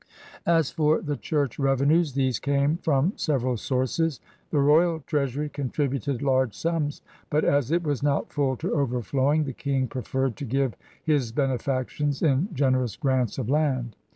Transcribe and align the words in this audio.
As 0.47 0.71
for 0.71 0.99
the 0.99 1.15
Church 1.15 1.59
revenues, 1.59 2.13
these 2.13 2.39
came 2.39 2.77
from 2.77 3.13
several 3.17 3.55
sources. 3.55 4.19
The 4.49 4.57
royal 4.57 5.01
treasury 5.01 5.47
contributed 5.47 6.23
large 6.23 6.55
sums, 6.55 7.03
but, 7.29 7.45
as 7.45 7.69
it 7.69 7.83
was 7.83 8.01
not 8.01 8.33
full 8.33 8.55
to 8.55 8.73
overflowing, 8.73 9.43
the 9.43 9.53
King 9.53 9.85
preferred 9.85 10.37
to 10.37 10.45
give 10.45 10.73
his 11.03 11.31
benefactions 11.31 12.23
in 12.23 12.49
generous 12.51 12.95
grants 12.95 13.37
of 13.37 13.47
land. 13.47 13.95